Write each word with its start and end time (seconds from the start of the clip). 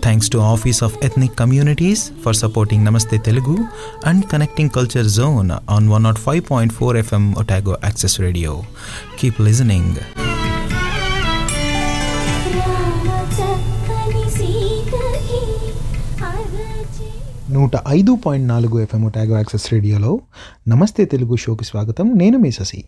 Thanks 0.00 0.28
to 0.28 0.38
Office 0.46 0.82
of 0.82 0.96
Ethnic 1.02 1.34
Communities 1.34 2.00
for 2.18 2.32
supporting 2.34 2.82
Namaste 2.82 3.16
Telugu 3.20 3.56
and 4.04 4.28
connecting 4.28 4.68
Culture 4.70 5.06
Zone 5.10 5.50
on 5.68 5.88
105.4 5.90 6.70
FM 7.02 7.36
Otago 7.36 7.76
Access 7.82 8.16
Radio. 8.18 8.52
Keep 9.16 9.38
listening. 9.40 9.86
చక్కని 13.36 14.24
సీతకి 14.30 15.40
అరచే 16.28 17.08
నూట 17.50 17.72
ఐదు 17.90 18.12
point 18.24 18.46
నాలుగు 18.48 18.76
FM 18.80 19.04
ట్యాగో 19.10 19.34
access 19.36 19.66
రేడియోలో 19.72 20.12
నమస్తే 20.68 21.04
తెలుగు 21.06 21.36
షోకి 21.36 21.64
స్వాగతం 21.64 22.06
నేను 22.20 22.38
మీ 22.38 22.50
శశి 22.50 22.80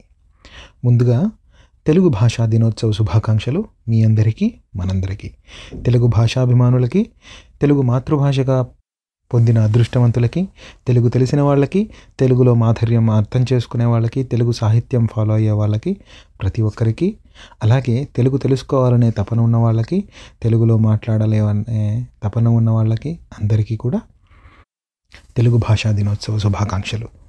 ముందుగా 0.85 1.19
తెలుగు 1.88 2.08
భాషా 2.08 2.46
దినోత్సవ 2.46 2.92
శుభాకాంక్షలు 2.92 3.66
మీ 3.88 4.04
అందరికీ 4.04 4.54
మనందరికీ. 4.76 5.32
తెలుగు 5.86 6.08
భాషాభిమానులకి 6.08 7.10
తెలుగు 7.62 7.82
మాతృభాషగా 7.82 8.68
పొందిన 9.34 9.60
అదృష్టవంతులకి 9.60 10.48
తెలుగు 10.88 11.10
తెలిసిన 11.10 11.42
వాళ్ళకి 11.42 11.90
తెలుగులో 12.20 12.54
మాధుర్యం 12.54 13.10
అర్థం 13.10 13.46
చేసుకునే 13.54 13.86
వాళ్ళకి 13.86 14.24
తెలుగు 14.24 14.52
సాహిత్యం 14.52 15.08
ఫాలో 15.16 15.34
అయ్యే 15.34 15.52
వాళ్ళకి 15.52 15.98
ప్రతి 16.42 16.62
ఒక్కరికి 16.62 17.18
అలాగే 17.64 18.08
తెలుగు 18.16 18.38
తెలుసుకోవాలనే 18.38 19.12
తపన 19.12 19.40
ఉన్న 19.40 19.58
వాళ్ళకి 19.58 20.04
తెలుగులో 20.42 20.78
మాట్లాడలేవనే 20.78 22.08
తపన 22.24 22.48
ఉన్న 22.48 22.70
వాళ్ళకి 22.70 23.20
అందరికీ 23.42 23.78
కూడా 23.78 24.02
తెలుగు 25.38 25.58
భాషా 25.58 25.92
దినోత్సవ 25.92 26.38
శుభాకాంక్షలు. 26.38 27.21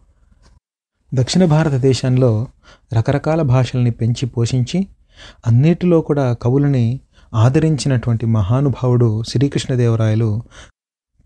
దక్షిణ 1.14 1.44
భారతదేశంలో 1.44 2.46
రకరకాల 2.92 3.42
భాషల్ని 3.42 3.91
పెంచి 3.91 4.27
పోషించి 4.27 4.86
అన్నిటిలో 5.46 6.00
కూడా 6.00 6.32
కవులని 6.32 7.00
ఆదరించినటువంటి 7.34 8.27
మహానుభావుడు 8.27 9.22
శ్రీకృష్ణదేవరాయలు 9.28 10.42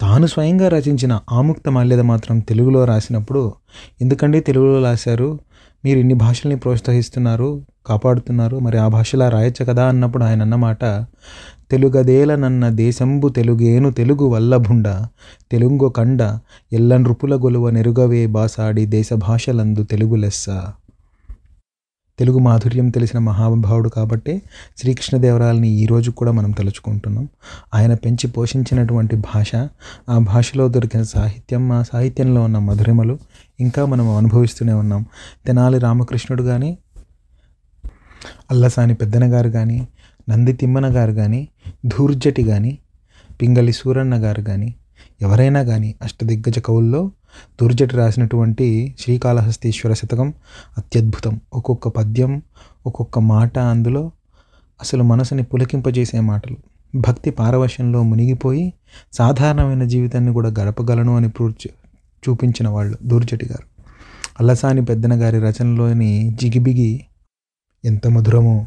తాను 0.01 0.27
స్వయంగా 0.27 0.69
రచించిన 0.69 1.21
ఆముక్త 1.33 1.69
మాల్యద 1.69 2.01
మాత్రం 2.01 2.39
తెలుగులో 2.39 2.85
రాసినప్పుడు 2.85 3.55
ఎందుకండి 4.01 4.41
తెలుగులో 4.41 4.83
రాశారు? 4.83 5.39
మీరు 5.85 5.99
ఇన్ని 5.99 6.15
భాషల్ని 6.15 6.57
ప్రోత్సహిస్తున్నారు? 6.57 7.63
కాపాడుతున్నారు. 7.87 8.59
మరి 8.59 8.79
ఆ 8.79 8.89
భాషలా 8.89 9.29
రాయొచ్చు 9.29 9.65
కదా 9.65 9.87
అన్నప్పుడు 9.87 10.25
ఆయన 10.25 10.43
అన్నమాట 10.43 10.85
తెలుగదేల 11.71 12.35
నన్న 12.35 12.69
దేశంబు 12.69 13.29
తెలుగేను 13.29 13.91
తెలుగు 13.91 14.25
వల్లభుండ 14.25 14.89
తెలుగు 15.53 15.89
కండ 15.89 16.39
ఎల్ల 16.73 16.97
నృపుల 16.97 17.35
గొలువ 17.37 17.71
నెరుగవే 17.71 18.27
బాసాడి 18.27 18.87
దేశ 18.87 19.13
భాషలందు 19.13 19.83
తెలుగు 19.83 20.15
లెస్స. 20.15 20.47
తెలుగు 22.19 22.39
మాధుర్యం 22.39 22.89
తెలిసిన 22.89 23.19
మహానుభావుడు 23.19 23.89
కాబట్టే 23.89 24.43
శ్రీకృష్ణదేవరాయలని 24.79 25.69
ఈరోజు 25.69 26.11
కూడా 26.11 26.33
మనం 26.33 26.51
తలుచుకుంటున్నాం. 26.51 27.29
ఆయన 27.75 27.95
పెంచి 27.95 28.31
పోషించినటువంటి 28.31 29.17
భాష 29.17 29.57
ఆ 30.09 30.19
భాషలో 30.19 30.69
దొరికిన 30.69 31.03
సాహిత్యం 31.03 31.73
ఆ 31.73 31.83
సాహిత్యంలో 31.83 32.43
ఉన్న 32.43 32.59
మధురిమలు 32.59 33.19
ఇంకా 33.61 33.87
మనం 33.87 34.17
అనుభవిస్తూనే 34.17 34.73
ఉన్నాం. 34.73 35.07
తెనాలి 35.47 35.79
రామకృష్ణుడు 35.79 36.43
కానీ 36.43 36.79
అల్లసాని 38.51 38.95
పెద్దన 38.95 39.33
గారు 39.33 39.51
కానీ 39.51 39.89
నంది 40.29 40.53
తిమ్మన 40.53 40.97
గారు 40.97 41.13
కానీ 41.13 41.49
ధూర్జటి 41.87 42.43
కానీ 42.43 42.79
పింగళి 43.43 43.73
సూరన్న 43.73 44.17
గారు 44.17 44.43
కానీ 44.43 44.75
ఎవరైనా 45.23 45.63
కానీ 45.63 45.95
అష్టదిగ్గజ 46.03 46.59
కవుల్లో 46.59 47.11
దుర్జటి 47.63 47.97
రాసినటువంటి 47.97 48.95
శ్రీకాళహస్తీశ్వర 49.01 49.93
శతకం 49.93 50.35
అత్యద్భుతం. 50.79 51.41
ఒక్కొక్క 51.53 51.89
పద్యం 51.89 52.43
ఒక్కొక్క 52.87 53.19
మాట 53.19 53.59
అందులో 53.59 54.11
అసలు 54.81 55.03
మనసుని 55.03 55.43
పులకింపజేసే 55.43 56.21
మాటలు. 56.21 56.57
భక్తి 56.95 57.31
పారవశ్యంలో 57.31 58.03
మునిగిపోయి 58.03 58.73
సాధారణమైన 59.13 59.85
జీవితాన్ని 59.85 60.33
కూడా 60.33 60.49
గడపగలను 60.61 61.17
అని 61.17 61.29
ప్రూవ్ 61.29 61.69
చూపించిన 62.29 62.69
వాళ్ళు 62.69 62.99
దూర్జటి 63.03 63.47
గారు. 63.47 63.67
అల్లసాని 64.41 64.85
పెద్దన 64.85 65.23
గారి 65.23 65.39
రచనలోని 65.39 66.37
జిగిబిగి 66.41 67.05
ఎంత 67.87 68.07
మధురమో. 68.07 68.67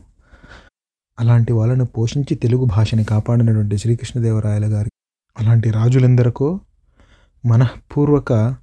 అలాంటి 1.19 1.53
వాళ్ళను 1.53 1.85
పోషించి 1.85 2.35
తెలుగు 2.35 2.65
భాషని 2.65 3.03
కాపాడినటువంటి 3.03 3.77
శ్రీకృష్ణదేవరాయల 3.77 4.65
గారి 4.65 4.89
అలాంటి 5.39 5.71
రాజులందరికో 5.71 6.59
మనఃపూర్వక 7.45 8.55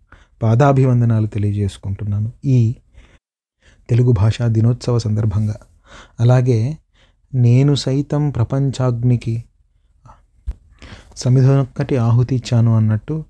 పాదాభివందనాలు 0.43 1.27
తెలియజేసుకుంటున్నాను. 1.27 2.33
ఈ 2.45 2.75
తెలుగు 3.91 4.13
భాషా 4.13 4.47
దినోత్సవ 4.47 4.99
సందర్భంగా. 4.99 5.57
అలాగే 6.21 6.79
నేను 7.35 7.75
సైతం 7.75 8.31
ప్రపంచాగ్నికి 8.31 9.45
సమిధనొక్కటి 11.17 11.97
ఆహుతి 11.97 12.37
ఇచ్చాను 12.37 12.77
అన్నట్టు 12.77 13.25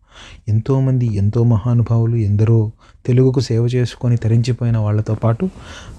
ఎంతోమంది 0.48 1.06
ఎంతో 1.14 1.44
మహానుభావులు 1.44 2.16
ఎందరో 2.16 2.72
తెలుగుకు 3.06 3.40
సేవ 3.40 3.64
చేసుకొని 3.66 4.16
తరించిపోయిన 4.16 4.78
వాళ్ళతో 4.78 5.14
పాటు 5.14 5.48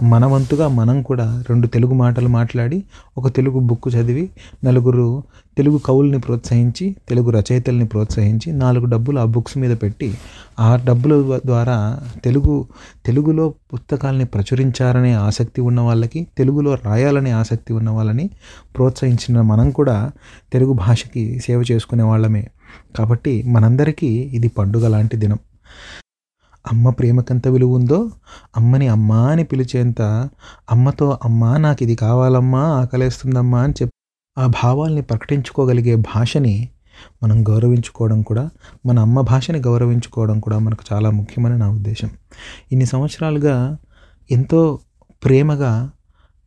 మన 0.03 0.25
వంతుగా 0.25 0.67
మనం 0.67 1.01
కూడా 1.01 1.43
రెండు 1.49 1.67
తెలుగు 1.67 1.93
మాటలు 1.93 2.27
మాట్లాడి 2.27 2.83
ఒక 3.17 3.35
తెలుగు 3.35 3.59
బుక్ 3.59 3.89
చదివి 3.95 4.29
నలుగురు 4.63 5.23
తెలుగు 5.57 5.77
కవుల్ని 5.77 6.19
ప్రోత్సహించి 6.19 6.95
తెలుగు 7.09 7.29
రచయితల్ని 7.29 7.85
ప్రోత్సహించి 7.85 8.51
నాలుగు 8.51 8.85
డబ్బులు 8.85 9.19
ఆ 9.19 9.25
బుక్స్ 9.25 9.57
మీద 9.57 9.77
పెట్టి 9.83 10.17
ఆ 10.59 10.75
డబ్బుల 10.75 11.39
ద్వారా 11.45 11.99
తెలుగు 12.23 12.67
తెలుగులో 13.05 13.53
పుస్తకాలని 13.73 14.25
ప్రచురించాలనే 14.25 15.13
ఆసక్తి 15.13 15.61
ఉన్న 15.61 15.81
వాళ్ళకి 15.81 16.27
తెలుగులో 16.37 16.77
రాయాలనే 16.85 17.31
ఆసక్తి 17.31 17.73
ఉన్న 17.73 17.89
వాళ్ళని 17.89 18.29
ప్రోత్సహించిన 18.75 19.41
మనం 19.41 19.71
కూడా 19.71 20.11
తెలుగు 20.53 20.73
భాషకి 20.73 21.39
సేవ 21.39 21.63
చేసుకునే 21.71 22.03
వాళ్ళమే. 22.03 22.47
కాబట్టి 22.97 23.43
మనందరికీ 23.43 24.07
ఇది 24.07 24.47
పండుగ 24.47 24.87
లాంటి 24.87 25.17
దినం. 25.17 25.39
అమ్మ 26.71 26.89
ప్రేమకెంత 26.89 27.47
విలువ 27.47 27.75
ఉందో 27.75 28.09
అమ్మని 28.57 28.87
అమ్మా 28.87 29.29
అని 29.29 29.43
పిలిచేంత 29.43 30.01
అమ్మతో 30.71 31.17
అమ్మా 31.23 31.57
నాకు 31.57 31.83
ఇది 31.83 31.95
కావాలమ్మా 31.95 32.59
ఆకలేస్తుందమ్మా 32.59 33.61
అని 33.61 33.73
చెప్పి 33.81 33.91
ఆ 34.41 34.47
భావాల్ని 34.47 35.01
ప్రకటించుకోగలిగే 35.01 35.95
భాషని 35.95 36.69
మనం 37.23 37.43
గౌరవించుకోవడం 37.43 38.21
కూడా 38.21 38.49
మన 38.85 38.99
అమ్మ 38.99 39.21
భాషని 39.21 39.59
గౌరవించుకోవడం 39.59 40.39
కూడా 40.39 40.59
మనకు 40.59 40.83
చాలా 40.93 41.09
ముఖ్యమని 41.09 41.57
నా 41.57 41.69
ఉద్దేశం. 41.69 42.09
ఇన్ని 42.71 42.85
సంవత్సరాలుగా 42.85 43.77
ఎంతో 44.31 44.79
ప్రేమగా 45.25 45.89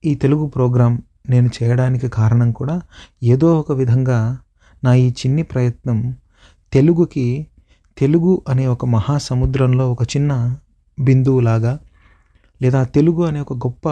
ఈ 0.04 0.14
తెలుగు 0.14 0.47
ప్రోగ్రాం 0.47 1.02
నేను 1.31 1.50
చేయడానికి 1.62 2.08
కారణం 2.08 2.52
కూడా 2.52 2.81
ఏదో 3.22 3.60
ఒక 3.60 3.72
విధంగా 3.72 4.38
నా 4.84 4.94
ఈ 4.94 5.10
చిన్ని 5.10 5.42
ప్రయత్నం 5.42 6.16
తెలుగుకి 6.72 7.47
తెలుగు 8.00 8.43
అనే 8.49 8.66
ఒక 8.66 8.84
మహాసముద్రంలో 8.87 9.93
ఒక 9.93 10.03
చిన్న 10.03 10.56
బిందువులాగా 11.00 11.78
లేదా 12.62 12.84
తెలుగు 12.84 13.22
అనే 13.25 13.41
ఒక 13.41 13.53
గొప్ప 13.53 13.88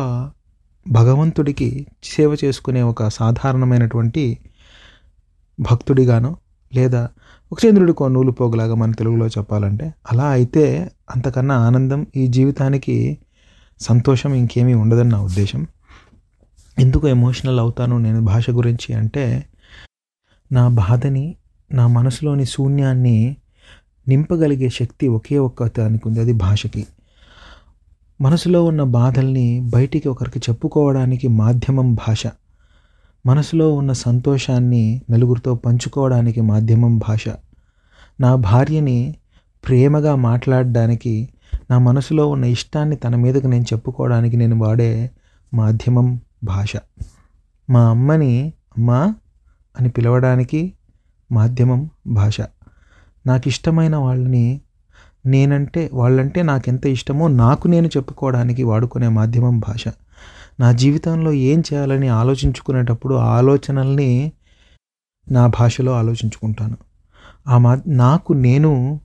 భగవంతుడికి 0.89 1.87
సేవ 2.03 2.37
చేసుకునే 2.45 2.83
ఒక 2.83 3.09
సాధారణమైనటువంటి 3.09 4.39
భక్తుడిగానో 5.61 6.37
లేదా 6.75 7.09
ఒక 7.53 7.59
చంద్రుడికో 7.67 8.09
నూలు 8.09 8.31
పోగులాగా 8.31 8.75
మన 8.75 8.93
తెలుగులో 8.93 9.27
చెప్పాలంటే 9.27 9.95
అలా 10.13 10.29
అయితే 10.29 10.91
అంతకన్నా 11.11 11.55
ఆనందం 11.55 12.07
ఈ 12.17 12.27
జీవితానికి 12.27 13.19
సంతోషం 13.81 14.35
ఇంకేమీ 14.35 14.75
ఉండదని 14.75 15.09
నా 15.09 15.23
ఉద్దేశం. 15.23 15.67
ఎందుకు 16.79 17.09
ఎమోషనల్ 17.09 17.61
అవుతాను 17.61 17.99
నేను 17.99 18.25
భాష 18.25 18.51
గురించి 18.51 18.95
అంటే 18.95 19.45
నా 20.53 20.69
బాధని 20.69 21.37
నా 21.73 21.87
మనసులోని 21.87 22.47
శూన్యాన్ని 22.47 23.37
నింపగలిగే 24.09 24.69
శక్తి 24.69 25.09
ఒకే 25.09 25.39
ఒక్క 25.39 25.79
దానికి 25.79 26.09
ఉంది 26.09 26.21
అది 26.21 26.33
భాషకి. 26.33 26.87
మనసులో 28.21 28.65
ఉన్న 28.65 28.83
బాధల్ని 28.83 29.61
బయటికి 29.61 30.09
ఒకరికి 30.09 30.39
చెప్పుకోవడానికి 30.39 31.29
మాధ్యమం 31.29 31.95
భాష. 31.95 32.27
మనసులో 33.27 33.75
ఉన్న 33.75 33.93
సంతోషాన్ని 33.93 35.03
నలుగురితో 35.11 35.55
పంచుకోవడానికి 35.55 36.41
మాధ్యమం 36.41 36.99
భాష. 36.99 37.29
నా 38.21 38.35
భార్యని 38.35 39.17
ప్రేమగా 39.67 40.15
మాట్లాడడానికి 40.15 41.29
నా 41.71 41.79
మనసులో 41.79 42.29
ఉన్న 42.29 42.45
ఇష్టాన్ని 42.45 42.97
తన 42.97 43.17
మీదకు 43.17 43.47
నేను 43.47 43.63
చెప్పుకోవడానికి 43.63 44.37
నేను 44.37 44.59
వాడే 44.59 45.11
మాధ్యమం 45.55 46.21
భాష. 46.45 46.73
మా 47.71 47.91
అమ్మని 47.91 48.53
అమ్మా 48.79 49.15
అని 49.81 49.89
పిలవడానికి 49.89 50.73
మాధ్యమం 51.33 51.91
భాష. 52.07 52.41
నాకు 53.29 53.49
ఇష్టమైన 53.49 53.97
వాళ్ళని 53.97 54.61
నేనంటే 55.27 55.91
వాళ్ళంటే 55.93 56.43
నాకు 56.43 56.69
ఎంత 56.69 56.87
ఇష్టమో 56.87 57.29
నాకు 57.29 57.69
నేను 57.69 57.87
చెప్పుకోవడానికి 57.87 58.63
వాడుకునే 58.63 59.09
మాధ్యమం 59.09 59.59
భాష. 59.59 59.89
నా 60.61 60.73
జీవితంలో 60.73 61.33
ఏం 61.33 61.61
చేయాలని 61.61 62.09
ఆలోచించుకునేటప్పుడు 62.09 63.15
ఆలోచనల్ని 63.15 64.33
నా 65.31 65.47
భాషలో 65.47 65.93
ఆలోచించుకుంటాను. 65.93 66.77
ఆ 67.49 67.59
మా 67.59 67.83
నాకు 67.87 68.33
నేను 68.33 69.01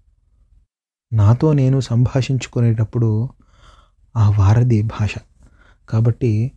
నాతో 1.14 1.54
నేను 1.54 1.80
సంభాషించుకునేటప్పుడు 1.80 3.30
ఆ 4.18 4.30
వారధి 4.40 4.82
భాష. 4.82 5.16
కాబట్టి 5.90 6.52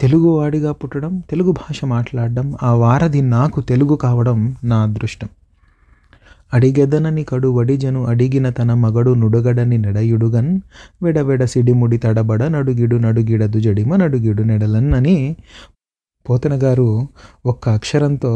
తెలుగువాడిగా 0.00 0.72
పుట్టడం 0.72 1.18
తెలుగు 1.18 1.52
భాష 1.52 1.84
మాట్లాడడం 1.84 2.56
ఆ 2.62 2.70
వారధి 2.72 3.22
నాకు 3.22 3.60
తెలుగు 3.60 3.96
కావడం 3.96 4.56
నా 4.64 4.82
అదృష్టం. 4.82 5.28
అడిగెదనని 6.54 7.22
కడు 7.24 7.48
వడిజను 7.48 8.00
అడిగిన 8.04 8.50
తన 8.50 8.72
మగడు 8.74 9.12
నుడుగడని 9.14 9.78
నెడయుడుగన్ 9.78 10.50
వెడవెడ 11.02 11.44
సిడిముడి 11.44 11.98
తడబడ 11.98 12.42
నడుగిడు 12.48 12.96
నడుగిడదు 12.98 13.60
జడిమ 13.60 13.96
నడుగిడు 13.96 14.42
నెడలన్ 14.42 14.92
అని 14.94 15.16
ఒక్క 17.44 17.64
అక్షరంతో 17.68 18.32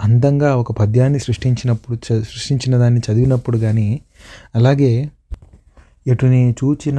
అందంగా 0.00 0.54
ఒక 0.54 0.72
పద్యాన్ని 0.72 1.18
సృష్టించినప్పుడు 1.18 1.96
సృష్టించిన 2.24 2.74
దాన్ని 2.78 3.00
చదివినప్పుడు 3.00 3.58
కానీ 3.58 3.88
అలాగే 4.54 4.92
ఎటుని 6.06 6.42
చూచిన 6.60 6.98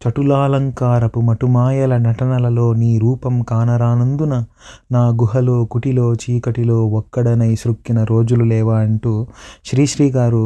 చటులాలంకారపు 0.00 1.20
మటుమాయల 1.20 1.94
నటనలలో 1.96 2.66
నీ 2.72 2.90
రూపం 2.98 3.34
కానరానందున 3.42 4.34
నా 4.92 5.02
గుహలో 5.14 5.56
కుటిలో 5.64 6.06
చీకటిలో 6.14 6.78
ఒక్కడనై 6.90 7.50
సృక్కిన 7.54 7.98
రోజులు 8.04 8.44
లేవా 8.44 8.76
అంటూ 8.78 9.12
శ్రీశ్రీ 9.64 10.06
గారు 10.10 10.44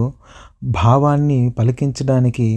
భావాన్ని 0.74 1.38
పలికించడానికి 1.58 2.48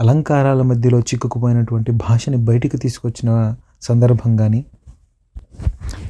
అలంకారాల 0.00 0.62
మధ్యలో 0.62 1.00
చిక్కుకుపోయినటువంటి 1.00 1.92
భాషని 2.04 2.40
బయటికి 2.44 2.76
తీసుకొచ్చిన 2.76 3.30
సందర్భం 3.82 4.32
కానీ 4.36 4.62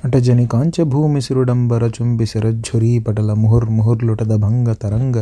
అటజనికాంచ 0.04 0.84
భూమి 0.84 1.20
సిరుడంబర 1.20 1.84
చుంబి 1.96 2.26
శరజ్జురీ 2.26 2.90
పటల 2.98 3.32
ముహుర్ 3.34 3.68
ముహుర్లుటద 3.70 4.32
భంగ 4.36 4.74
తరంగ 4.74 5.16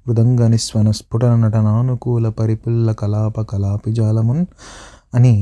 మృదంగ 0.00 0.48
నిస్వన 0.48 0.90
స్ఫుటన 0.90 1.32
నటనానుకూల 1.36 2.28
పరిపుల్ల 2.38 2.92
కలాప 2.92 3.40
కలాపి 3.50 3.92
జాలమున్ 3.92 4.44
అని 5.14 5.34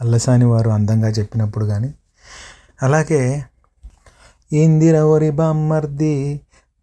అల్లసాని 0.00 0.44
వారు 0.44 0.70
అందంగా 0.70 1.10
చెప్పినప్పుడు 1.10 1.66
కానీ 1.66 1.90
అలాగే 2.82 3.22
ఇందిరవరి 4.52 5.30
బామ్మర్ది 5.32 6.16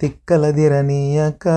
తిక్కలదిర 0.01 0.73
నీ 0.81 1.01
అక్క 1.19 1.47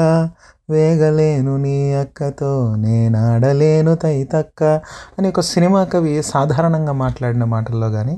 వేగలేను 0.71 1.53
నీ 1.57 1.77
అక్కతో 1.95 2.53
నేనాడలేను 2.77 3.93
తైతక్క 3.97 4.63
అని 5.19 5.27
ఒక 5.29 5.43
సినిమా 5.51 5.83
కవి 5.85 6.13
సాధారణంగా 6.31 6.95
మాట్లాడిన 7.03 7.45
మాటల్లో 7.53 7.89
కానీ 7.91 8.17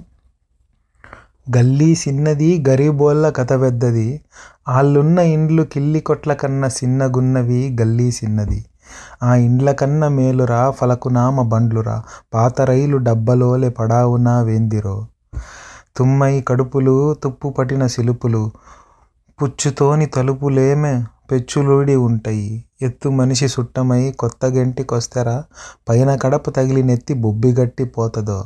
గల్లీ 1.56 1.94
సిన్నది 1.94 2.64
గరీబోళ్ళ 2.68 3.30
కథ 3.30 3.52
పెద్దది. 3.52 4.20
ఆళ్ళున్న 4.68 5.18
ఇండ్లు 5.18 5.62
కిల్లి 5.62 6.00
కొట్ల 6.00 6.32
కన్నా 6.32 6.68
సిన్నగున్నవి 6.68 7.76
గల్లీ 7.80 8.10
సిన్నది. 8.10 8.64
ఆ 9.22 9.34
ఇండ్ల 9.34 9.72
కన్న 9.72 10.08
మేలురా 10.08 10.70
ఫలకునామ 10.70 11.42
బండ్లురా. 11.42 12.02
పాత 12.34 12.60
రైలు 12.60 12.96
డబ్బలోలే 12.96 13.68
పడావునా 13.68 14.40
వేందిరో. 14.40 15.06
తుమ్మై 15.96 16.40
కడుపులు 16.40 17.14
తుప్పు 17.14 17.48
పట్టిన 17.48 17.86
సిలుపులు. 17.86 18.50
పుచ్చుతోని 19.42 20.06
తలుపులేమే 20.06 21.04
పెచ్చులుడి 21.30 21.96
ఉంటాయి. 21.96 22.64
ఎత్తు 22.82 23.08
మనిషి 23.08 23.48
సుట్టమై 23.48 24.12
కొత్త 24.12 24.46
గంటికొస్తరా 24.46 25.44
పైన 25.88 26.16
కడప 26.16 26.50
తగిలి 26.50 26.82
నెత్తి 26.82 27.14
బొబ్బిగట్టి 27.14 27.84
పోతదో. 27.84 28.44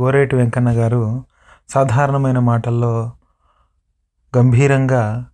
గోరేటి 0.00 0.36
వెంకన్న 0.36 0.70
గారు 0.70 1.22
సాధారణమైన 1.70 2.38
మాటల్లో 2.38 3.12
గంభీరంగా 4.38 5.26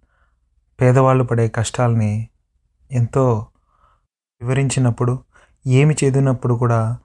పేదవాళ్ళు 0.81 1.25
పడే 1.25 1.49
కష్టాలని 1.49 2.29
ఎంతో 2.93 3.47
వివరించినప్పుడు 4.43 5.19
ఏమి 5.67 5.95
చదివినప్పుడు 5.95 6.55
కూడా 6.55 6.99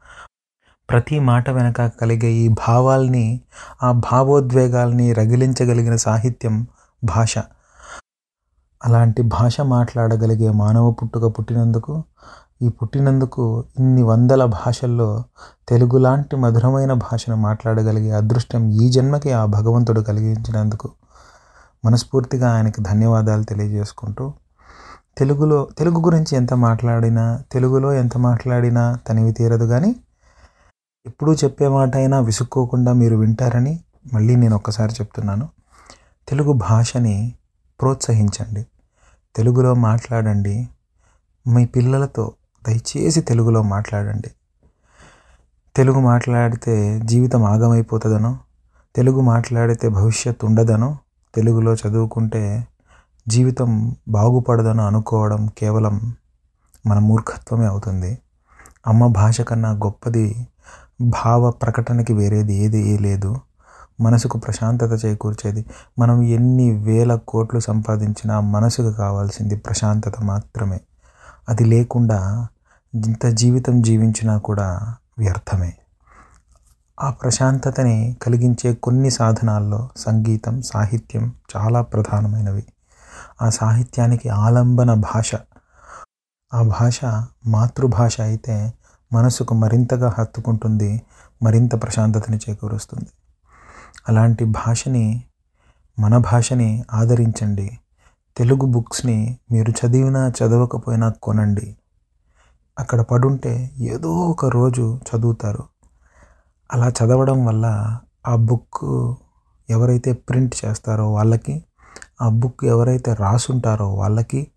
ప్రతి 0.89 1.19
మాట 1.19 1.49
వెనక 1.49 1.81
కలిగే 1.87 2.27
ఈ 2.27 2.47
భావాల్ని 2.47 3.41
ఆ 3.83 3.91
భావోద్వేగాల్ని 3.91 5.13
రగిలించగలిగిన 5.13 5.95
సాహిత్యం 5.95 6.67
భాష. 7.03 7.37
అలాంటి 8.81 9.21
భాష 9.21 9.61
మాట్లాడగలిగే 9.61 10.51
మానవ 10.51 10.91
పుట్టుక 10.91 11.39
పుట్టినందుకు 11.39 12.03
ఈ 12.61 12.69
పుట్టినందుకు 12.69 13.63
ఇన్ని 13.79 14.03
వందల 14.03 14.45
భాషల్లో 14.45 15.23
తెలుగు 15.69 15.97
లాంటి 15.97 16.35
మధురమైన 16.35 16.93
భాషను 16.93 17.35
మాట్లాడగలిగే 17.35 18.11
అదృష్టం 18.11 18.71
ఈ 18.71 18.89
జన్మకి 18.89 19.31
ఆ 19.31 19.45
భగవంతుడు 19.45 20.01
కలిగించినందుకు 20.01 20.91
మనస్ఫూర్తిగా 21.85 22.55
ఆయనకి 22.55 22.81
ధన్యవాదాలు 22.81 23.43
తెలియజేసుకుంటూ 23.43 24.33
తెలుగులో 25.17 25.67
తెలుగు 25.77 26.01
గురించి 26.01 26.35
ఎంత 26.35 26.53
మాట్లాడినా 26.53 27.43
తెలుగులో 27.51 27.93
ఎంత 27.93 28.17
మాట్లాడినా 28.17 28.97
తనివి 29.07 29.31
తీరదు 29.31 29.65
కానీ 29.65 29.95
ఎప్పుడూ 31.05 31.33
చెప్పే 31.33 31.67
మాట 31.67 31.95
అయినా 31.95 32.19
విసుక్కోకుండా 32.19 32.93
మీరు 32.93 33.15
వింటారని 33.15 33.79
మళ్ళీ 34.13 34.35
నేను 34.35 34.55
ఒక్కసారి 34.55 34.93
చెప్తున్నాను. 34.93 35.49
తెలుగు 36.27 36.53
భాషని 36.53 37.33
ప్రోత్సహించండి. 37.81 38.65
తెలుగులో 39.35 39.73
మాట్లాడండి. 39.73 40.69
మీ 41.47 41.65
పిల్లలతో 41.65 42.33
దయచేసి 42.67 43.21
తెలుగులో 43.21 43.61
మాట్లాడండి. 43.61 44.31
తెలుగు 45.75 45.99
మాట్లాడితే 45.99 47.01
జీవితం 47.03 47.43
ఆగమైపోతుందనో 47.43 48.37
తెలుగు 48.95 49.21
మాట్లాడితే 49.21 49.89
భవిష్యత్తు 49.89 50.45
ఉండదనో 50.45 50.97
తెలుగులో 51.35 51.73
చదువుకుంటే 51.73 52.67
జీవితం 53.27 53.95
బాగుపడదనో 54.07 54.87
అనుకోవడం 54.87 55.47
కేవలం 55.57 56.15
మన 56.87 56.99
మూర్ఖత్వమే 56.99 57.65
అవుతుంది. 57.65 58.19
అమ్మ 58.87 59.07
భాష 59.07 59.41
కన్నా 59.41 59.71
గొప్పది 59.71 60.47
భావ 61.01 61.51
ప్రకటనకి 61.51 62.13
వేరేది 62.13 62.53
ఏది 62.53 62.97
లేదు. 62.97 63.37
మనసుకు 64.01 64.37
ప్రశాంతత 64.37 65.05
చేకూర్చేది. 65.05 65.65
మనం 65.99 66.23
ఎన్ని 66.23 66.71
వేల 66.71 67.15
కోట్లు 67.15 67.59
సంపాదించినా 67.59 68.39
మనసుకు 68.39 68.91
కావాల్సింది 68.91 69.57
ప్రశాంతత 69.57 70.21
మాత్రమే. 70.21 70.81
అది 71.49 71.65
లేకుండా 71.65 72.47
ఇంత 72.95 73.25
జీవితం 73.25 73.81
జీవించినా 73.81 74.37
కూడా 74.37 74.95
వ్యర్థమే. 75.17 75.73
ఆ 77.03 77.09
ప్రశాంతతని 77.09 78.17
కలిగించే 78.21 78.73
కొన్ని 78.73 79.09
సాధనాల్లో 79.09 79.89
సంగీతం 79.97 80.61
సాహిత్యం 80.61 81.33
చాలా 81.57 81.81
ప్రధానమైనవి. 81.81 82.65
ఆ 83.41 83.49
సాహిత్యానికి 83.49 84.29
ఆలంబన 84.29 84.93
భాష. 84.93 85.35
ఆ 86.53 86.61
భాష 86.61 87.05
మాతృభాష 87.47 88.21
అయితే 88.21 88.73
మనసుకు 89.13 89.53
మరింతగా 89.53 90.15
హత్తుకుంటుంది 90.19 91.01
మరింత 91.43 91.83
ప్రశాంతతని 91.83 92.39
చేకూరుస్తుంది. 92.49 93.09
అలాంటి 94.09 94.45
భాషని 94.45 95.23
మన 95.99 96.17
భాషని 96.17 96.83
ఆదరించండి. 96.93 97.79
తెలుగు 98.37 98.65
బుక్స్ని 98.65 99.37
మీరు 99.51 99.71
చదివినా 99.71 100.27
చదవకపోయినా 100.27 101.09
కొనండి. 101.09 101.77
అక్కడ 102.79 103.01
పడుంటే 103.01 103.69
ఏదో 103.79 104.09
ఒక 104.09 104.45
రోజు 104.45 104.99
చదువుతారు. 105.09 105.63
అలా 106.73 106.87
చదవడం 106.89 107.45
వల్ల 107.45 107.65
ఆ 108.27 108.35
బుక్ 108.35 108.85
ఎవరైతే 109.69 110.13
ప్రింట్ 110.13 110.55
చేస్తారో 110.65 111.13
వాళ్ళకి 111.13 111.63
ఆ 112.21 112.29
బుక్ 112.29 112.65
ఎవరైతే 112.65 113.13
రాసుంటారో 113.13 113.93
వాళ్ళకి 113.93 114.47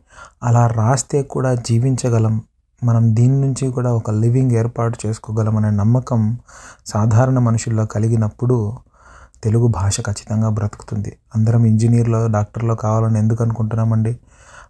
అలా 0.43 0.67
రాస్తే 0.67 1.23
కూడా 1.23 1.55
జీవించగలం. 1.55 2.43
మనం 2.85 3.17
దీని 3.17 3.41
నుంచి 3.41 3.73
కూడా 3.73 3.93
ఒక 3.93 4.11
లివింగ్ 4.11 4.53
ఏర్పాటు 4.53 4.99
చేసుకోగలం 5.07 5.57
అనే 5.57 5.71
నమ్మకం 5.71 6.39
సాధారణ 6.87 7.39
మనుషుల్లో 7.39 7.87
కలిగినప్పుడు 7.87 8.73
తెలుగు 9.45 9.67
భాష 9.67 10.01
ఖచ్చితంగా 10.01 10.49
బ్రతుకుతుంది. 10.49 11.17
అందరం 11.37 11.65
ఇంజనీర్లో 11.65 12.27
డాక్టర్లో 12.27 12.75
కావాలని 12.75 13.19
ఎందుకు 13.19 13.43
అనుకుంటున్నామండి? 13.43 14.19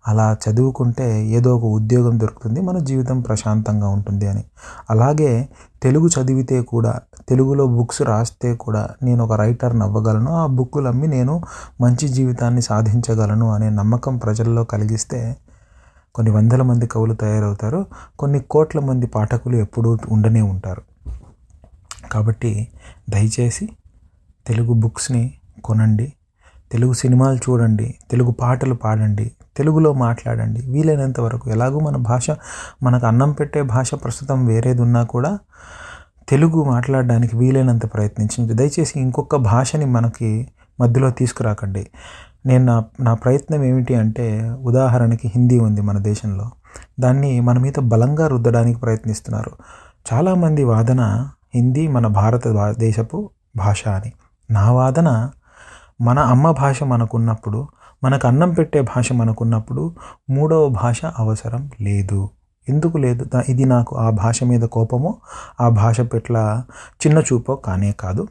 అలా 0.06 0.36
చదువుకుంటే 0.48 1.26
ఏదో 1.26 1.56
ఒక 1.56 1.64
ఉద్యోగం 1.64 2.20
దొరుకుతుంది 2.20 2.60
మన 2.60 2.78
జీవితం 2.78 3.20
ప్రశాంతంగా 3.20 3.88
ఉంటుంది 3.88 4.26
అని. 4.26 4.44
అలాగే 4.90 5.48
తెలుగు 5.82 6.08
చదివితే 6.08 6.62
కూడా 6.62 7.00
తెలుగులో 7.28 7.66
బుక్స్ 7.66 8.02
రాస్తే 8.02 8.54
కూడా 8.54 8.88
నేను 9.02 9.24
ఒక 9.24 9.32
రైటర్ని 9.32 9.82
అవ్వగలను 9.82 10.32
ఆ 10.32 10.46
బుక్కులు 10.46 10.88
అమ్మి 10.88 11.06
నేను 11.06 11.42
మంచి 11.80 12.08
జీవితాన్ని 12.08 12.62
సాధించగలను 12.62 13.50
అనే 13.50 13.70
నమ్మకం 13.70 14.16
ప్రజల్లో 14.16 14.64
కలిగిస్తే 14.64 15.36
కొన్ని 16.14 16.32
వందల 16.32 16.62
మంది 16.62 16.86
కవులు 16.86 17.14
తయారవుతారు 17.14 17.86
కొన్ని 18.18 18.40
కోట్ల 18.40 18.80
మంది 18.80 19.06
పాఠకులు 19.06 19.56
ఎప్పుడూ 19.56 19.98
ఉండనే 20.08 20.40
ఉంటారు. 20.40 20.82
కాబట్టి 22.12 22.68
దయచేసి 23.10 23.68
తెలుగు 24.46 24.72
బుక్స్ని 24.72 25.34
కొనండి 25.64 26.12
తెలుగు 26.72 26.92
సినిమాలు 26.92 27.36
చూడండి 27.36 27.94
తెలుగు 28.10 28.30
పాటలు 28.30 28.74
పాడండి 28.74 29.32
తెలుగులో 29.58 29.92
మాట్లాడండి. 29.92 30.60
వీలైనంత 30.70 31.20
వరకు 31.20 31.50
ఎలాగో 31.50 31.78
మన 31.78 31.96
భాష 31.96 32.30
మనకు 32.82 33.06
అన్నం 33.06 33.32
పెట్టే 33.32 33.62
భాష 33.62 33.94
ప్రస్తుతం 33.94 34.46
వేరేది 34.46 34.82
ఉన్నా 34.82 35.02
కూడా 35.02 35.38
తెలుగు 36.28 36.64
మాట్లాడడానికి 36.64 37.36
వీలైనంత 37.36 37.94
ప్రయత్నించండి. 37.94 38.54
దయచేసి 38.54 39.00
ఇంకొక 39.00 39.36
భాషని 39.36 39.84
మనకి 39.84 40.48
మధ్యలో 40.80 41.10
తీసుకురాకండి. 41.10 41.86
నేను 42.46 42.64
నా 42.64 42.84
నా 43.00 43.14
ప్రయత్నం 43.14 43.64
ఏమిటి 43.64 43.94
అంటే 43.94 44.56
ఉదాహరణకి 44.62 45.32
హిందీ 45.34 45.58
ఉంది 45.58 45.80
మన 45.80 45.98
దేశంలో. 45.98 46.50
దాన్ని 47.00 47.40
మన 47.40 47.58
మీద 47.58 47.72
బలంగా 47.80 48.26
రుద్దడానికి 48.26 48.80
ప్రయత్నిస్తున్నారు. 48.80 49.50
చాలామంది 50.12 50.64
వాదన 50.64 51.28
హిందీ 51.54 51.88
మన 51.88 52.06
భారత 52.06 52.48
దేశపు 52.78 53.30
భాష 53.56 53.88
అని. 53.88 54.12
నా 54.50 54.72
వాదన 54.72 55.30
మన 56.00 56.18
అమ్మ 56.18 56.50
భాష 56.50 56.82
మనకున్నప్పుడు 56.82 57.66
మనకు 58.04 58.28
అన్నం 58.28 58.50
పెట్టే 58.50 58.80
భాష 58.82 59.12
మనకున్నప్పుడు 59.12 59.92
మూడవ 60.30 60.68
భాష 60.68 61.04
అవసరం 61.04 61.70
లేదు. 61.80 62.28
ఎందుకు 62.68 62.96
లేదు? 62.98 63.24
ఇది 63.48 63.64
నాకు 63.64 63.96
ఆ 63.96 64.10
భాష 64.10 64.44
మీద 64.44 64.62
కోపమో 64.62 65.16
ఆ 65.60 65.68
భాష 65.68 66.00
పట్ల 66.00 66.62
చిన్న 67.06 67.18
చూపో 67.18 67.56
కానే 67.56 67.92
కాదు. 67.92 68.28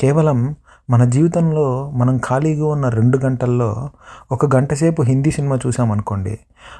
కేవలం 0.00 0.56
మన 0.90 1.04
జీవితంలో 1.04 1.90
మనం 1.90 2.18
ఖాళీగా 2.18 2.66
ఉన్న 2.66 2.88
రెండు 2.88 3.18
గంటల్లో 3.18 3.90
ఒక 4.32 4.56
గంట 4.56 4.74
సేపు 4.74 5.02
హిందీ 5.02 5.30
సినిమా 5.30 5.56
చూసామనుకోండి 5.66 6.38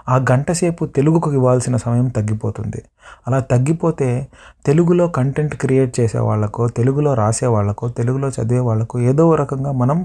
ఆ 0.09 0.17
గంట 0.17 0.53
సేపు 0.53 0.87
తెలుగుకు 0.87 1.33
ఇవ్వాల్సిన 1.33 1.77
సమయం 1.77 2.09
తగ్గిపోతుంది. 2.09 2.83
అలా 3.27 3.41
తగ్గిపోతే 3.41 4.29
తెలుగులో 4.67 5.09
కంటెంట్ 5.09 5.55
క్రియేట్ 5.57 6.01
చేసే 6.01 6.19
వాళ్ళకో 6.19 6.69
తెలుగులో 6.69 7.15
రాసే 7.15 7.47
వాళ్ళకో 7.47 7.89
తెలుగులో 7.89 8.29
చదివే 8.29 8.61
వాళ్ళకో 8.61 8.99
ఏదో 9.01 9.35
రకంగా 9.35 9.73
మనం 9.73 9.99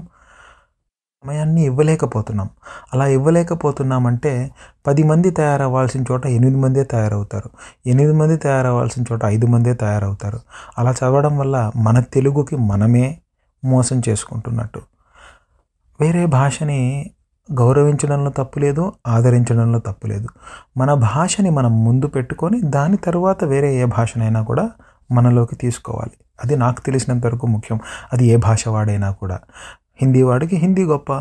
సమయాన్ని 1.26 1.62
ఇవ్వలేకపోతున్నాం. 1.62 2.48
అలా 2.94 3.06
ఇవ్వలేకపోతున్నామంటే 3.06 4.50
పది 4.86 5.02
మంది 5.02 5.30
తయారవ్వాల్సిన 5.30 6.04
చోట 6.12 6.26
ఎనిమిది 6.26 6.56
మందే 6.56 6.84
తయారవుతారు. 6.84 7.50
ఎనిమిది 7.86 8.18
మంది 8.18 8.36
తయారవ్వాల్సిన 8.36 9.04
చోట 9.12 9.24
ఐదు 9.24 9.46
మందే 9.46 9.74
తయారవుతారు. 9.74 10.40
అలా 10.78 10.90
చదవడం 10.90 11.38
వల్ల 11.38 11.70
మన 11.76 12.00
తెలుగుకి 12.00 12.56
మనమే 12.56 13.18
మోసం 13.64 14.02
చేసుకుంటున్నట్టు. 14.08 14.80
వేరే 16.00 16.26
భాషని 16.26 17.10
గౌరవించడంలో 17.52 18.30
తప్పు 18.30 18.58
లేదు 18.58 18.92
ఆదరించడంలో 19.06 19.78
తప్పు 19.78 20.06
లేదు. 20.06 20.28
మన 20.76 20.94
భాషని 20.94 21.50
మనం 21.50 21.84
ముందు 21.84 22.06
పెట్టుకొని 22.06 22.60
దాని 22.60 22.96
తర్వాత 22.96 23.44
వేరే 23.44 23.74
ఏ 23.74 23.84
భాషనైనా 23.84 24.42
కూడా 24.42 24.70
మనలోకి 25.12 25.56
తీసుకోవాలి. 25.56 26.10
అది 26.44 26.56
నాకు 26.56 26.80
తెలిసినంత 26.80 27.26
వరకు 27.26 27.46
ముఖ్యం. 27.46 27.80
అది 28.12 28.26
ఏ 28.26 28.36
భాష 28.36 28.68
వాడైనా 28.68 29.10
కూడా. 29.10 29.38
హిందీ 30.00 30.22
వాడికి 30.22 30.56
హిందీ 30.56 30.84
గొప్ప. 30.84 31.12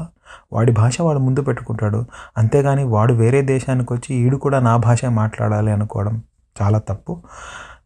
వాడి 0.53 0.71
భాష 0.71 1.01
వాడు 1.01 1.19
ముందు 1.19 1.41
పెట్టుకుంటాడు. 1.41 2.05
అంతేగాని 2.37 2.83
వాడు 2.83 3.13
వేరే 3.13 3.41
దేశానికి 3.41 3.93
వచ్చి 3.93 4.15
ఈడు 4.15 4.37
కూడా 4.37 4.59
నా 4.59 4.77
భాష 4.77 5.05
మాట్లాడాలి 5.05 5.71
అనుకోవడం 5.71 6.23
చాలా 6.61 6.79
తప్పు. 6.79 7.21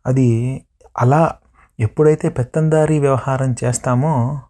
అది 0.06 0.62
అలా 1.00 1.32
ఎప్పుడైతే 1.80 2.30
పెత్తందారీ 2.30 3.00
వ్యవహారం 3.00 3.56
చేస్తామో 3.64 4.42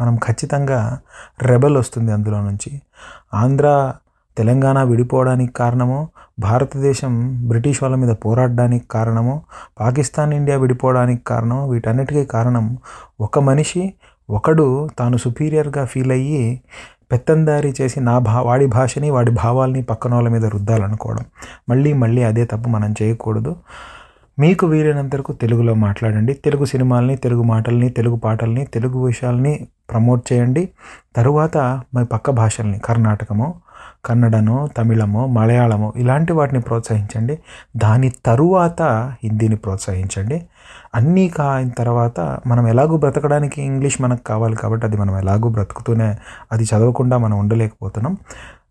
మనం 0.00 0.16
ఖచ్చితంగా 0.16 0.98
రెబల్ 1.42 1.76
వస్తుంది 1.76 2.12
అందులో 2.12 2.40
నుంచి. 2.40 2.82
ఆంధ్ర 3.34 3.94
తెలంగాణ 4.36 4.82
విడిపోవడానికి 4.82 5.52
కారణము 5.52 6.08
భారతదేశం 6.38 7.12
బ్రిటిష్ 7.48 7.82
వాళ్ళ 7.82 7.96
మీద 7.96 8.16
పోరాడడానికి 8.24 8.88
కారణము 8.88 9.42
పాకిస్తాన్ 9.80 10.32
ఇండియా 10.34 10.58
విడిపోవడానికి 10.58 11.24
కారణం 11.24 11.68
వీటన్నిటికీ 11.70 12.24
కారణం 12.24 12.78
ఒక 13.20 13.38
మనిషి 13.38 13.94
ఒకడు 14.30 14.88
తాను 14.98 15.16
సుపీరియర్గా 15.16 15.84
ఫీల్ 15.84 16.12
అయ్యి 16.12 16.60
పెత్తందారీ 17.12 17.74
చేసి 17.80 18.00
నా 18.00 18.18
భా 18.18 18.40
వాడి 18.40 18.66
భాషని 18.66 19.10
వాడి 19.10 19.30
భావాల్ని 19.30 19.82
పక్కన 19.82 20.14
వాళ్ళ 20.14 20.28
మీద 20.28 20.44
రుద్దాలనుకోవడం. 20.46 21.24
మళ్ళీ 21.68 21.92
మళ్ళీ 21.92 22.22
అదే 22.22 22.44
తప్పు 22.44 22.68
మనం 22.68 22.94
చేయకూడదు. 23.02 23.56
మీకు 24.38 24.66
వీలైనంతరకు 24.66 25.32
తెలుగులో 25.32 25.74
మాట్లాడండి. 25.74 26.32
తెలుగు 26.34 26.64
సినిమాల్ని 26.64 27.16
తెలుగు 27.16 27.42
మాటల్ని 27.42 27.88
తెలుగు 27.88 28.16
పాటల్ని 28.16 28.64
తెలుగు 28.64 29.04
విషయాల్ని 29.04 29.66
ప్రమోట్ 29.90 30.32
చేయండి. 30.32 30.68
తరువాత 31.16 31.58
మీ 31.96 32.04
పక్క 32.04 32.30
భాషల్ని 32.30 32.78
కర్ణాటకము 32.78 33.54
కన్నడనో 34.04 34.68
తమిళము 34.78 35.26
మలయాళము 35.26 35.92
ఇలాంటి 35.96 36.32
వాటిని 36.32 36.60
ప్రోత్సహించండి. 36.60 37.38
దాని 37.76 38.12
తరువాత 38.26 38.82
హిందీని 39.24 39.56
ప్రోత్సహించండి. 39.56 40.42
అన్నీ 40.94 41.28
కాయిన 41.28 41.68
తర్వాత 41.68 42.20
మనం 42.20 42.68
ఎలాగూ 42.68 42.96
బ్రతకడానికి 42.96 43.62
ఇంగ్లీష్ 43.62 44.02
మనకు 44.02 44.24
కావాలి 44.24 44.56
కాబట్టి 44.56 44.86
అది 44.86 44.96
మనం 44.96 45.18
ఎలాగూ 45.18 45.48
బ్రతుకుతూనే 45.48 46.18
అది 46.52 46.64
చదవకుండా 46.64 47.18
మనం 47.18 47.38
ఉండలేకపోతున్నాం. 47.38 48.16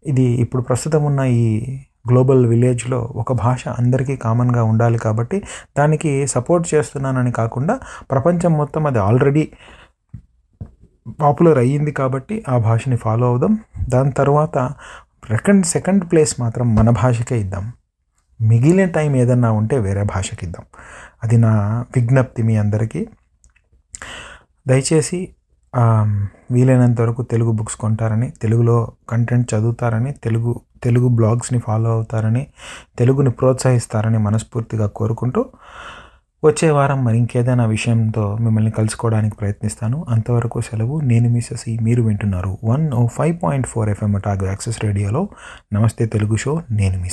ఇది 0.05 0.21
ఇప్పుడు 0.21 0.61
ప్రస్తుతం 0.61 1.03
ఉన్న 1.03 1.19
ఈ 1.19 1.79
గ్లోబల్ 2.09 2.45
విలేజ్లో 2.45 2.99
ఒక 3.15 3.33
భాష 3.33 3.67
అందరికీ 3.67 4.15
కామన్గా 4.15 4.63
ఉండాలి 4.63 4.97
కాబట్టి 4.97 5.43
దానికి 5.77 6.27
సపోర్ట్ 6.27 6.73
చేస్తున్నానని 6.73 7.31
కాకుండా 7.31 7.79
ప్రపంచం 8.11 8.53
మొత్తం 8.53 8.87
అది 8.87 8.99
ఆల్రెడీ 8.99 9.49
పాపులర్ 11.21 11.57
అయ్యింది 11.57 11.91
కాబట్టి 11.91 12.45
ఆ 12.49 12.57
భాషని 12.57 12.95
ఫాలో 12.95 13.27
అవుదాం. 13.27 13.59
దాని 13.89 14.11
తర్వాత 14.11 14.69
సెకండ్ 15.29 15.65
సెకండ్ 15.65 16.11
ప్లేస్ 16.11 16.41
మాత్రం 16.41 16.75
మన 16.75 16.89
భాషకే 16.89 17.39
ఇద్దాం. 17.39 17.73
మిగిలిన 18.41 18.89
టైం 18.89 19.15
ఏదన్నా 19.15 19.51
ఉంటే 19.51 19.79
వేరే 19.79 20.03
భాషకి 20.03 20.45
ఇద్దాం 20.45 20.65
అది 21.23 21.37
నా 21.37 21.85
విజ్ఞప్తి 21.95 22.43
మీ 22.43 22.55
అందరికీ. 22.55 23.07
దయచేసి 24.67 25.29
వీలైనంత 26.51 27.01
వరకు 27.01 27.21
తెలుగు 27.21 27.51
బుక్స్ 27.51 27.75
కొంటారని 27.75 28.31
తెలుగులో 28.41 28.91
కంటెంట్ 29.09 29.53
చదువుతారని 29.53 30.11
తెలుగు 30.11 30.61
తెలుగు 30.83 31.07
బ్లాగ్స్ని 31.07 31.59
ఫాలో 31.59 31.91
అవుతారని 31.91 32.47
తెలుగుని 32.99 33.29
ప్రోత్సహిస్తారని 33.29 34.17
మనస్ఫూర్తిగా 34.17 34.87
కోరుకుంటూ 34.87 35.45
వచ్చే 36.45 36.69
వారం 36.71 37.03
మరి 37.03 37.17
ఇంకేదైనా 37.17 37.65
విషయంతో 37.65 38.37
మిమ్మల్ని 38.37 38.71
కలుసుకోవడానికి 38.71 39.35
ప్రయత్నిస్తాను. 39.35 40.05
అంతవరకు 40.09 40.61
సెలవు. 40.61 40.99
నేను 40.99 41.29
మిసెసి 41.29 41.79
మీరు 41.81 42.03
వింటున్నారు 42.03 42.57
one 42.63 42.93
O 42.93 43.07
five 43.07 43.37
point 43.43 43.67
four 43.67 43.89
FM 43.89 44.21
tag 44.25 44.45
access 44.45 44.83
రేడియోలో. 44.83 45.29
నమస్తే 45.73 46.05
తెలుగు 46.05 46.35
షో. 46.35 46.61
నేను 46.71 47.01
మీ 47.01 47.09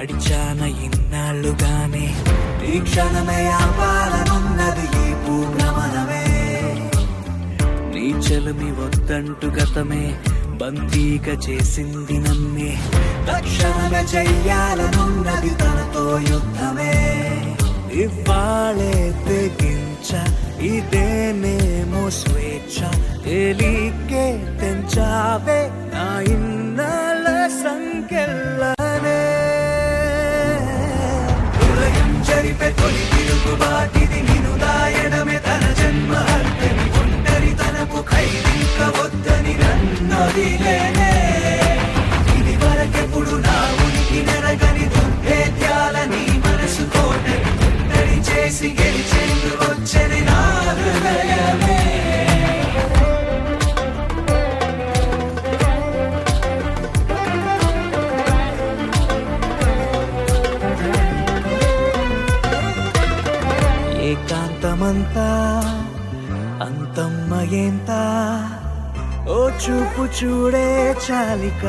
నడిచాన 0.00 0.62
ఇన్నాళ్ళుగానే. 0.62 2.14
ఈ 2.74 2.80
క్షణమే 2.80 3.46
ఆపాలనున్నది 3.46 4.84
ఈ 4.84 5.14
భూభ్రమణమే. 5.14 6.24
నీ 7.94 8.10
చెలమి 8.10 8.70
వద్దంటు 8.72 9.46
గతమే 9.46 10.14
బందీగా 10.46 11.32
చేసింది 11.32 12.18
నన్నే 12.18 12.78
తక్షణమే 13.28 14.02
చెయ్యాలనున్నది 14.02 15.50
తనతో 15.50 16.18
యుద్ధమే. 16.18 16.94
ఇవ్వాలే 17.92 19.14
తెగించ 19.28 20.10
ఇదేనేమో 20.62 22.10
స్వేచ్ఛ. 22.10 22.90
తేలికే 23.24 24.44
తెంచావే 24.60 25.70
నా 25.94 26.20
ఇన్నాళ్ళ 26.20 26.59
Holy 32.80 33.04
Guru 33.12 33.36
Gubati 33.44 33.99
చూపు 70.00 70.24
చూడే 70.24 70.96
చాలిక. 71.06 71.64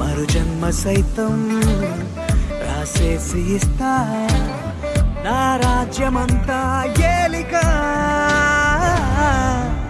మరు 0.00 0.24
జన్మ 0.24 0.70
సైతం 0.70 1.34
రాసేసి 2.64 3.40
ఇస్తా. 3.54 3.92
నా 5.24 5.38
రాజ్యమంతా 5.64 6.58
ఏలిక. 7.10 7.54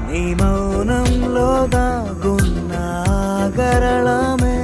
నీ 0.09 0.23
మౌనంలో 0.35 1.67
దాగున్న 1.67 2.73
గరళమే 3.61 4.59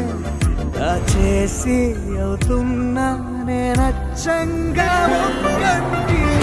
దాచేసి 0.78 1.78
అవుతున్నా 2.22 3.08
నేనచ్చంగా 3.46 4.92
ఒక్కటి 5.26 6.39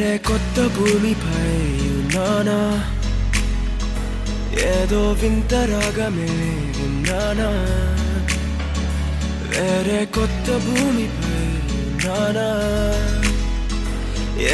వేరే 0.00 0.18
కొత్త 0.26 0.58
భూమిపై 0.74 1.48
ఉన్నానా 1.94 2.58
ఏదో 4.68 5.00
వింత 5.20 5.52
రాగమే 5.70 6.28
విన్నానా 6.76 7.48
వేరే 9.50 9.98
కొత్త 10.14 10.46
భూమిపై 10.64 11.42
ఉన్నానా 11.80 12.46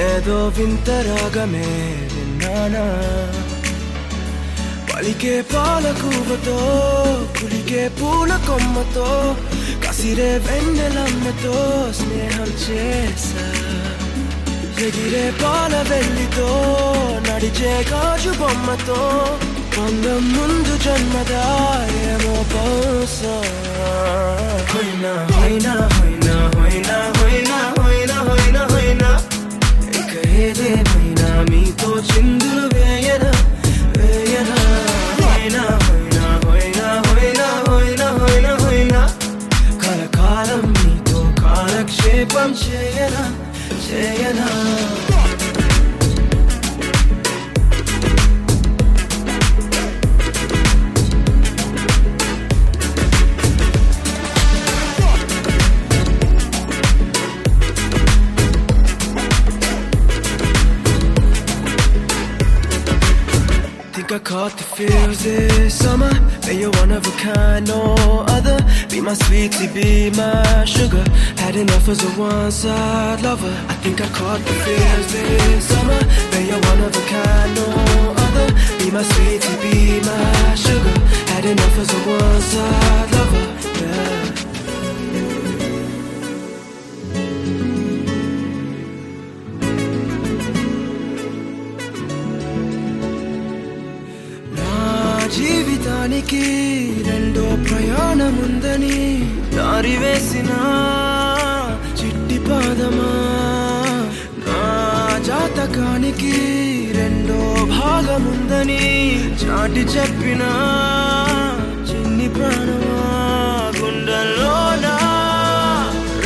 ఏదో 0.01 0.39
వింత 0.59 0.89
రాగమే 1.09 1.71
విన్నానా 2.15 2.85
పలికే 4.91 5.37
పాల 5.53 5.87
కూవతో 6.03 6.59
కులికే 7.39 7.85
పూల 8.01 8.33
కొమ్మతో 8.49 9.09
కసిరే 9.87 10.33
వెన్నెలమ్మతో 10.47 11.57
స్నేహం 12.01 12.53
చేశా 12.65 13.47
ఎగిరే 14.85 15.25
పాల 15.41 15.75
వెళ్ళితో 15.89 16.49
నడిచే 17.27 17.73
గాజు 17.91 18.33
బొమ్మతో 18.41 18.99
అందం 19.85 20.23
ముందు 20.35 20.75
జన్మదాయమో 20.85 22.35
బహుశా 22.53 23.35
హోయినా 24.71 25.13
హోయినా 25.33 25.73
హోయినా 25.95 26.35
హోయినా 26.55 26.97
హోయినా 27.17 27.59
హోయినా 27.77 28.17
హోయినా 28.29 28.63
హోయినా 28.73 29.11
ఇక 30.01 30.13
ఏదేమైనా 30.43 31.31
మీతో 31.51 31.91
చిందులు 32.11 32.65
వేయనా 32.75 33.33
వేయనా 33.97 34.59
హోయినా 35.21 35.65
హోయినా 35.85 36.25
హోయినా 36.45 36.87
హోయినా 37.07 37.49
హోయినా 37.67 38.09
హోయినా 38.19 38.53
హోయినా 38.63 39.03
కలకాలం 39.85 40.65
మీతో 40.79 41.21
కాలక్షేపం 41.43 42.51
చేయనా 42.65 43.25
Think. 43.87 44.17
I 64.17 64.19
caught 64.21 64.57
the 64.57 64.65
feels 64.65 65.23
this 65.23 65.79
summer. 65.79 66.11
Man, 66.47 66.59
you're 66.59 66.71
one 66.71 66.91
of 66.91 67.07
a 67.07 67.11
kind, 67.19 67.69
oh. 67.69 68.16
Be 68.97 69.03
my 69.03 69.13
sweetie, 69.13 69.69
be 69.69 70.09
my 70.17 70.65
sugar. 70.65 71.05
Had 71.37 71.55
enough 71.55 71.87
as 71.87 72.03
a 72.03 72.09
one-side 72.19 73.21
lover. 73.21 73.55
I 73.69 73.75
think 73.75 74.01
I 74.01 74.09
caught 74.09 74.41
the 74.41 74.55
feels 74.65 75.13
this 75.13 75.69
summer. 75.69 76.01
But 76.31 76.43
you're 76.49 76.59
one 76.71 76.81
of 76.81 76.97
a 76.97 77.05
kind, 77.07 77.55
no 77.57 78.15
other. 78.17 78.49
Be 78.79 78.91
my 78.91 79.03
sweetie, 79.03 79.57
be 79.61 80.01
my 80.01 80.55
sugar. 80.55 80.99
Had 81.29 81.45
enough 81.45 81.79
as 81.79 81.93
a 81.93 81.99
one-side 82.09 83.13
lover. 83.13 83.45
Yeah. 83.83 84.26
జీవితానికి 96.07 96.43
రెండో 97.09 97.45
ప్రయాణముందని 97.67 98.99
దారి 99.57 99.95
వేసిన 99.97 100.51
చిట్టి 101.99 102.39
పాదమా? 102.39 103.09
నా 104.47 104.61
జాతకానికి 105.29 106.35
రెండో 106.99 107.41
భాగముందని 107.73 108.85
చాటి 109.43 109.81
చెప్పిన 109.81 110.43
చిన్ని 111.91 112.29
ప్రాణమా? 112.29 113.03
గుండెల్లోనా? 113.81 114.95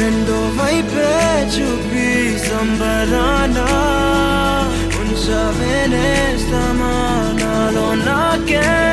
రెండో 0.00 0.38
వైపే 0.60 1.10
చూపి 1.56 2.08
సంబరానా? 2.48 3.68
ఉంచవేనేస్తామా 5.00 6.92
నాలో 7.40 7.88
నాకే 8.06 8.66
రెండో 8.68 8.89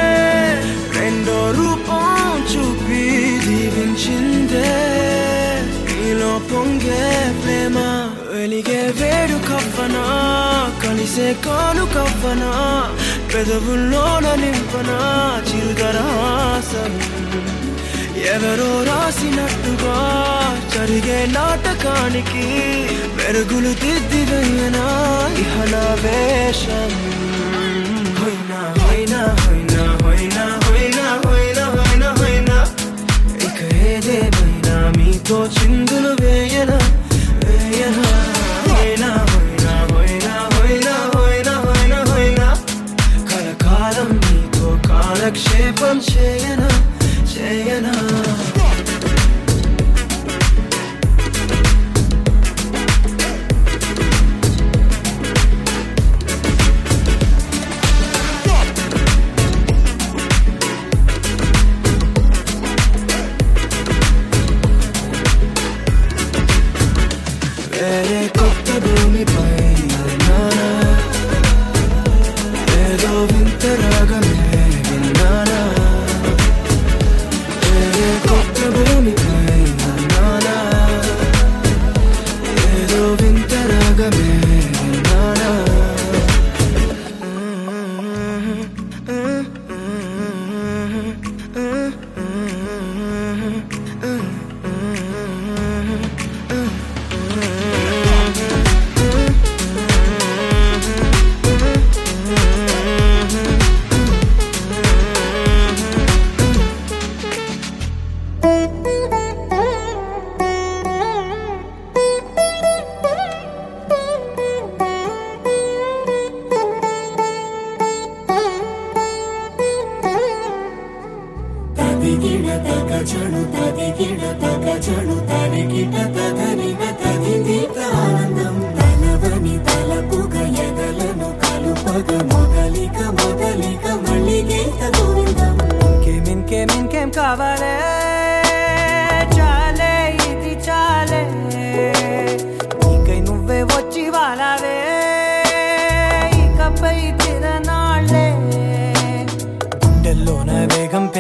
చేసే 11.17 11.30
కాను 11.45 11.84
కవ్వనా? 11.93 12.49
పెదవుల్లోన 13.30 14.25
నింపనా 14.41 14.97
చిరుదరాసం 15.47 16.91
ఎవరో 18.32 18.69
రాసినట్టుగా 18.89 19.95
జరిగే 20.73 21.17
నాటకానికి 21.34 22.45
మెరుగులు 23.17 23.71
దిద్ది 23.82 24.21
వెయ్యనా 24.30 24.86
ఇహన 25.43 25.73
వేషం. 26.03 26.93
హైనా 28.19 28.62
హైనా 28.82 29.21
హైనా 29.43 29.84
హైనా 30.06 30.45
హైనా 30.67 31.06
హైనా 31.25 31.65
హైనా 31.77 32.10
హైనా 32.21 32.58
ఇక 33.47 33.60
ఏదేమైనా 33.88 34.77
మీతో 34.97 35.39
చిందులు 35.58 36.13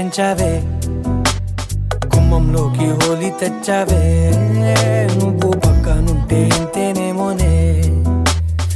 పెంచావే 0.07 0.51
గుమ్మంలోకి 2.11 2.85
హోలీ 2.89 3.29
తెచ్చావే? 3.29 3.99
నువ్వు 5.17 5.49
పక్కనుంటే 5.59 6.39
ఇంతేనేమోనే? 6.47 7.51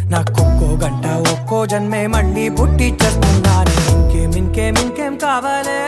నాకొక్కో 0.09 0.69
గంట 0.83 1.05
ఒక్కో 1.33 1.65
జన్మే 1.65 2.07
మళ్ళీ 2.07 2.49
పుట్టి 2.49 2.97
చేస్తున్నాను. 3.03 3.75
ఇంకేం 3.93 4.31
ఇంకేం 4.31 4.75
ఇంకేం 4.81 5.15
కావాలే? 5.17 5.81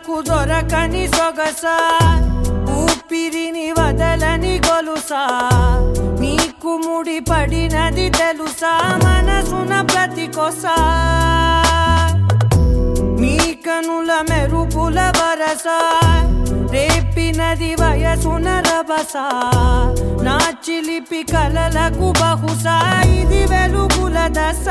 నాకు 0.00 0.22
దొరకని 0.22 1.08
సొగస. 1.08 1.64
ఊపిరిని 2.72 3.72
వదలని 3.72 4.60
గొలుసా. 4.68 5.24
నీకు 6.20 6.68
ముడి 6.68 7.20
పడినది 7.20 8.10
తెలుసా. 8.10 8.72
మనసున 9.04 9.86
ప్రతి 9.94 10.26
కొసా 10.26 10.76
నీ 13.20 13.58
కనుల 13.66 14.12
మెరుపుల 14.30 15.12
వరస. 15.18 15.68
రేపినది 16.72 17.74
వయసున 17.74 18.62
రభస. 18.70 19.16
నా 20.22 20.38
చిలిపి 20.70 21.22
కలలకు 21.22 22.12
బహుశా 22.22 23.00
ఇది 23.00 23.44
వెలుగుల 23.44 24.18
దశ. 24.28 24.66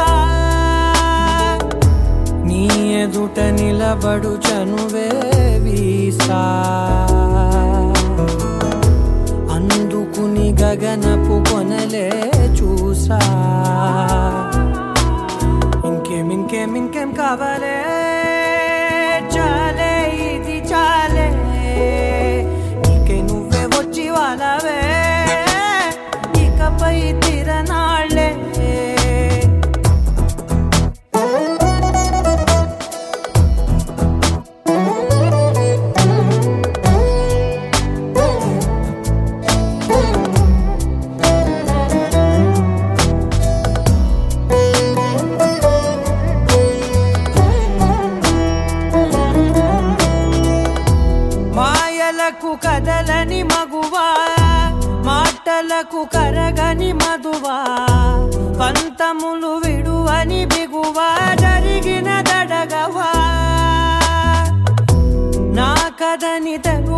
నీ 2.62 2.68
ఎదుట 2.94 3.40
నిలబడు 3.40 4.32
చనువే 4.46 5.10
వీసా 5.64 6.40
అందుకుని 9.56 10.48
గగనపు 10.62 11.36
కొనలే 11.50 12.08
చూసా. 12.58 13.20
ఇంకేం 15.88 16.32
ఇంకేం 16.32 16.76
ఇంకేం 16.76 17.12
కావాలే? 17.14 17.78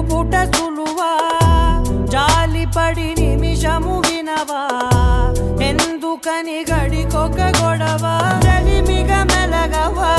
పుట 0.10 0.34
తెలుపుట 0.34 0.36
సులువా 0.56 1.10
జాలిపడి 2.14 3.08
నిమిషము 3.20 3.96
వినవా? 4.06 4.62
ఎందుకని 5.68 6.66
గడికొక 6.70 7.40
గొడవ? 7.58 8.04
రలిమిగ 8.46 9.12
మెలగవా? 9.32 10.12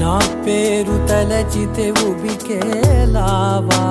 నా 0.00 0.14
పేరు 0.46 0.96
తలచితే 1.08 1.86
ఉబికేలావా 2.06 3.82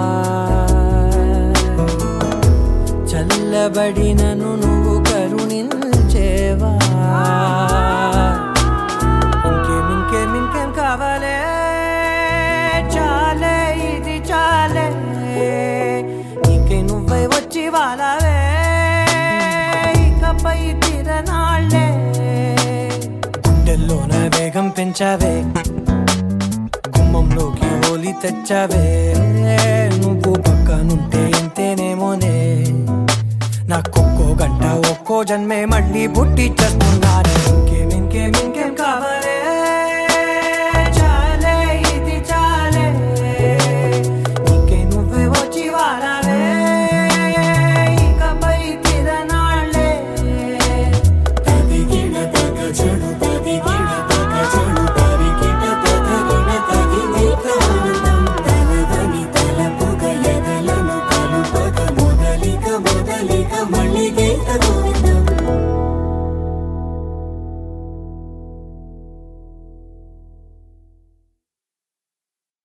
చల్లబడినను 3.11 4.51
నువ్వు 4.63 4.95
కరుణించేవా? 5.03 6.73
ఇంకేం 9.49 9.87
ఇంకేం 9.97 10.31
ఇంకేం 10.35 10.71
కావాలే? 10.71 11.37
నువ్వే 17.73 18.37
ఇకపై 20.05 20.59
తిరనాళ్ళే 20.81 21.85
గుండెల్లోన 23.47 24.13
వేగం 24.33 24.67
పెంచావే. 24.69 25.33
గుమ్మంలోకి 26.95 27.69
హోలీ 27.81 28.13
తెచ్చావే. 28.23 28.83
నువ్వు 30.01 30.33
పక్కనుంటే 30.47 31.23
నా 33.69 33.79
కుక్కో 33.95 34.27
గంట 34.41 34.63
ఒక్కో 34.91 35.23
జన్మే 35.23 35.65
మళ్ళీ 35.65 36.07
పుట్టి 36.07 36.47
చేస్తున్నా. 36.59 37.10